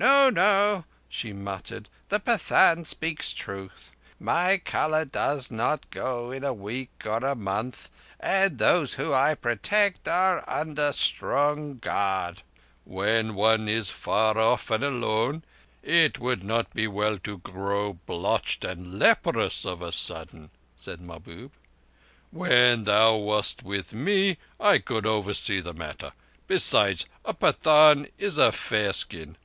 "No, 0.00 0.30
no," 0.30 0.84
she 1.08 1.32
muttered, 1.32 1.88
"the 2.08 2.20
Pathan 2.20 2.84
speaks 2.84 3.32
truth—my 3.32 4.58
colour 4.58 5.04
does 5.04 5.50
not 5.50 5.90
go 5.90 6.30
in 6.30 6.44
a 6.44 6.54
week 6.54 6.92
or 7.04 7.16
a 7.18 7.34
month, 7.34 7.90
and 8.20 8.58
those 8.58 8.94
whom 8.94 9.12
I 9.12 9.34
protect 9.34 10.06
are 10.06 10.44
under 10.48 10.92
strong 10.92 11.78
guard." 11.78 12.42
"When 12.84 13.34
one 13.34 13.68
is 13.68 13.90
far 13.90 14.38
off 14.38 14.70
and 14.70 14.84
alone, 14.84 15.42
it 15.82 16.20
would 16.20 16.44
not 16.44 16.72
be 16.74 16.86
well 16.86 17.18
to 17.24 17.38
grow 17.38 17.94
blotched 17.94 18.64
and 18.64 19.00
leprous 19.00 19.66
of 19.66 19.82
a 19.82 19.90
sudden," 19.90 20.52
said 20.76 21.00
Mahbub. 21.00 21.50
"When 22.30 22.84
thou 22.84 23.16
wast 23.16 23.64
with 23.64 23.92
me 23.92 24.38
I 24.60 24.78
could 24.78 25.06
oversee 25.06 25.58
the 25.60 25.74
matter. 25.74 26.12
Besides, 26.46 27.04
a 27.24 27.34
Pathan 27.34 28.06
is 28.16 28.38
a 28.38 28.52
fair 28.52 28.92
skin. 28.92 29.36